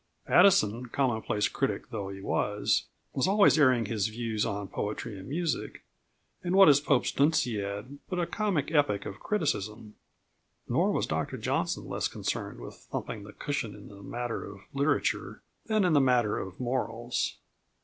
Addison, 0.25 0.87
commonplace 0.87 1.47
critic 1.47 1.91
though 1.91 2.09
he 2.09 2.21
was, 2.21 2.85
was 3.13 3.27
always 3.27 3.59
airing 3.59 3.85
his 3.85 4.07
views 4.07 4.47
on 4.47 4.67
poetry 4.67 5.15
and 5.19 5.29
music; 5.29 5.83
and 6.43 6.55
what 6.55 6.67
is 6.69 6.79
Pope's 6.79 7.11
Dunciad 7.11 7.99
but 8.09 8.19
a 8.19 8.25
comic 8.25 8.71
epic 8.73 9.05
of 9.05 9.19
criticism? 9.19 9.93
Nor 10.67 10.91
was 10.91 11.05
Dr 11.05 11.37
Johnson 11.37 11.85
less 11.87 12.07
concerned 12.07 12.59
with 12.59 12.73
thumping 12.91 13.25
the 13.25 13.33
cushion 13.33 13.75
in 13.75 13.89
the 13.89 14.01
matter 14.01 14.43
of 14.43 14.61
literature 14.73 15.43
than 15.67 15.85
in 15.85 15.93
the 15.93 16.01
matter 16.01 16.39
of 16.39 16.59
morals. 16.59 17.37